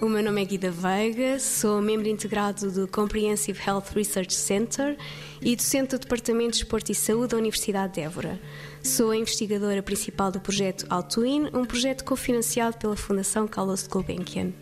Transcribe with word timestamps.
o 0.00 0.08
meu 0.08 0.22
nome 0.22 0.42
é 0.42 0.44
Guida 0.44 0.70
Veiga, 0.70 1.40
sou 1.40 1.82
membro 1.82 2.06
integrado 2.06 2.70
do 2.70 2.86
Comprehensive 2.86 3.60
Health 3.66 3.86
Research 3.96 4.32
Center 4.32 4.96
e 5.42 5.56
docente 5.56 5.96
do 5.96 5.98
Departamento 5.98 6.52
de 6.52 6.58
Esporte 6.58 6.92
e 6.92 6.94
Saúde 6.94 7.30
da 7.30 7.36
Universidade 7.36 7.94
de 7.94 8.00
Évora. 8.00 8.40
Sou 8.80 9.10
a 9.10 9.16
investigadora 9.16 9.82
principal 9.82 10.30
do 10.30 10.38
projeto 10.38 10.86
Altwin, 10.88 11.48
um 11.52 11.64
projeto 11.64 12.04
cofinanciado 12.04 12.78
pela 12.78 12.94
Fundação 12.94 13.48
Carlos 13.48 13.88
Gulbenkian. 13.88 14.52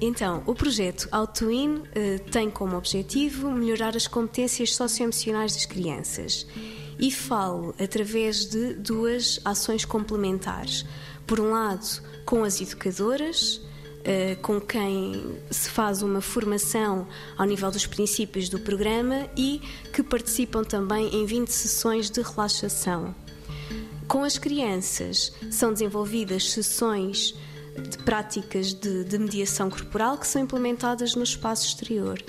Então, 0.00 0.44
o 0.46 0.54
projeto 0.54 1.08
Altwin 1.10 1.82
eh, 1.92 2.18
tem 2.30 2.48
como 2.48 2.76
objetivo 2.76 3.50
melhorar 3.50 3.96
as 3.96 4.06
competências 4.06 4.76
socioemocionais 4.76 5.54
das 5.54 5.66
crianças 5.66 6.46
e 7.00 7.10
falo 7.10 7.74
através 7.80 8.46
de 8.46 8.74
duas 8.74 9.40
ações 9.44 9.84
complementares. 9.84 10.86
Por 11.26 11.40
um 11.40 11.50
lado, 11.50 12.00
com 12.24 12.44
as 12.44 12.60
educadoras, 12.60 13.60
eh, 14.04 14.36
com 14.42 14.60
quem 14.60 15.38
se 15.50 15.70
faz 15.70 16.02
uma 16.02 16.20
formação 16.20 17.08
ao 17.38 17.46
nível 17.46 17.70
dos 17.70 17.86
princípios 17.86 18.50
do 18.50 18.60
programa 18.60 19.28
e 19.34 19.62
que 19.92 20.02
participam 20.02 20.62
também 20.62 21.14
em 21.14 21.24
20 21.24 21.48
sessões 21.48 22.10
de 22.10 22.20
relaxação. 22.20 23.14
Com 24.06 24.22
as 24.22 24.36
crianças 24.36 25.32
são 25.50 25.72
desenvolvidas 25.72 26.50
sessões 26.50 27.34
de 27.88 27.96
práticas 27.98 28.74
de, 28.74 29.04
de 29.04 29.18
mediação 29.18 29.70
corporal 29.70 30.18
que 30.18 30.26
são 30.26 30.42
implementadas 30.42 31.14
no 31.14 31.22
espaço 31.22 31.66
exterior. 31.66 32.22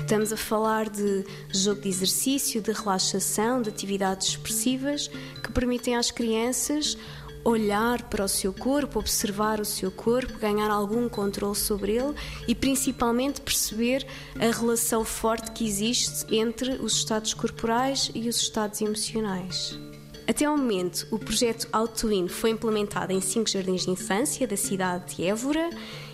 Estamos 0.00 0.32
a 0.32 0.36
falar 0.36 0.90
de 0.90 1.24
jogo 1.50 1.80
de 1.80 1.88
exercício, 1.88 2.60
de 2.60 2.72
relaxação, 2.72 3.62
de 3.62 3.68
atividades 3.68 4.28
expressivas 4.28 5.08
que 5.42 5.52
permitem 5.52 5.94
às 5.94 6.10
crianças 6.10 6.96
olhar 7.44 8.02
para 8.04 8.24
o 8.24 8.28
seu 8.28 8.52
corpo, 8.52 8.98
observar 8.98 9.60
o 9.60 9.64
seu 9.64 9.90
corpo, 9.90 10.38
ganhar 10.38 10.70
algum 10.70 11.08
controle 11.08 11.56
sobre 11.56 11.92
ele 11.92 12.14
e 12.46 12.54
principalmente 12.54 13.40
perceber 13.40 14.06
a 14.38 14.50
relação 14.56 15.04
forte 15.04 15.50
que 15.52 15.66
existe 15.66 16.34
entre 16.34 16.72
os 16.72 16.94
estados 16.94 17.34
corporais 17.34 18.10
e 18.14 18.28
os 18.28 18.36
estados 18.36 18.80
emocionais. 18.80 19.78
Até 20.26 20.44
ao 20.44 20.56
momento, 20.56 21.06
o 21.10 21.18
projeto 21.18 21.68
Autoin 21.72 22.28
foi 22.28 22.50
implementado 22.50 23.12
em 23.12 23.20
cinco 23.20 23.50
jardins 23.50 23.84
de 23.84 23.90
infância 23.90 24.46
da 24.46 24.56
cidade 24.56 25.16
de 25.16 25.24
Évora, 25.24 25.68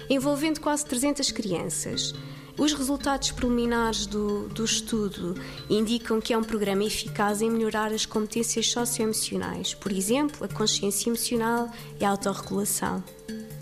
envolvendo 0.09 0.61
quase 0.61 0.87
300 0.87 1.31
crianças. 1.31 2.15
Os 2.59 2.73
resultados 2.73 3.31
preliminares 3.31 4.05
do, 4.05 4.49
do 4.49 4.65
estudo 4.65 5.37
indicam 5.71 6.21
que 6.21 6.33
é 6.33 6.39
um 6.39 6.43
programa 6.43 6.83
eficaz 6.83 7.41
em 7.41 7.49
melhorar 7.49 7.93
as 7.93 8.05
competências 8.05 8.69
socioemocionais, 8.73 9.75
por 9.75 9.93
exemplo, 9.93 10.45
a 10.45 10.49
consciência 10.49 11.09
emocional 11.09 11.71
e 12.01 12.05
a 12.05 12.11
autorregulação. 12.11 13.05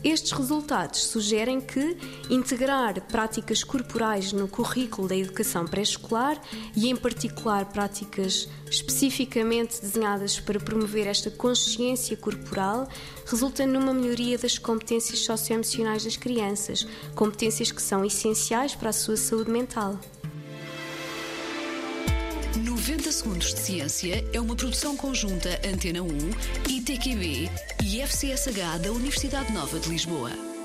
Estes 0.06 0.30
resultados 0.30 1.04
sugerem 1.06 1.60
que 1.60 1.96
integrar 2.30 3.00
práticas 3.08 3.64
corporais 3.64 4.32
no 4.32 4.46
currículo 4.46 5.08
da 5.08 5.16
educação 5.16 5.66
pré-escolar 5.66 6.40
e, 6.76 6.88
em 6.88 6.94
particular, 6.94 7.64
práticas 7.64 8.48
especificamente 8.70 9.80
desenhadas 9.80 10.38
para 10.38 10.60
promover 10.60 11.08
esta 11.08 11.28
consciência 11.28 12.16
corporal, 12.16 12.88
resulta 13.26 13.66
numa 13.66 13.92
melhoria 13.92 14.38
das 14.38 14.58
competências 14.58 15.24
socioemocionais 15.24 16.04
das 16.04 16.16
crianças, 16.16 16.86
competências 17.16 17.72
que 17.72 17.82
são 17.82 18.04
essenciais 18.04 18.76
para 18.76 18.90
a 18.90 18.92
sua 18.92 19.16
saúde 19.16 19.50
mental. 19.50 19.98
90 22.56 23.12
Segundos 23.12 23.52
de 23.52 23.60
Ciência 23.60 24.24
é 24.32 24.40
uma 24.40 24.56
produção 24.56 24.96
conjunta 24.96 25.60
Antena 25.66 26.02
1, 26.02 26.08
ITQB 26.70 27.50
e 27.84 28.00
FCSH 28.00 28.78
da 28.82 28.92
Universidade 28.92 29.52
Nova 29.52 29.78
de 29.78 29.90
Lisboa. 29.90 30.55